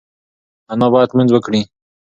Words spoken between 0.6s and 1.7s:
انا باید لمونځ وکړي.